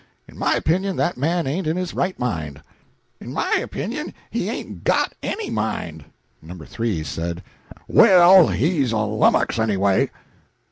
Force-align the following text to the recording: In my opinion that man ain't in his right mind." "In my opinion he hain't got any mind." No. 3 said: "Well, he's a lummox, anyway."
In 0.27 0.35
my 0.35 0.55
opinion 0.55 0.95
that 0.95 1.15
man 1.15 1.45
ain't 1.45 1.67
in 1.67 1.77
his 1.77 1.93
right 1.93 2.17
mind." 2.17 2.63
"In 3.19 3.31
my 3.31 3.51
opinion 3.57 4.15
he 4.31 4.47
hain't 4.47 4.83
got 4.83 5.13
any 5.21 5.51
mind." 5.51 6.05
No. 6.41 6.57
3 6.65 7.03
said: 7.03 7.43
"Well, 7.87 8.47
he's 8.47 8.93
a 8.93 8.97
lummox, 8.97 9.59
anyway." 9.59 10.09